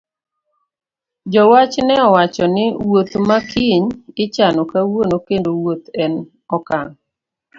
Jowach 1.31 1.73
ne 1.87 1.95
owacho 2.07 2.45
ni 2.55 2.65
wuoth 2.87 3.13
ma 3.27 3.37
kiny 3.49 3.85
ichano 4.23 4.61
kawuono 4.71 5.15
kendo 5.27 5.49
wuoth 5.59 5.85
en 6.03 6.13
okang' 6.55 6.93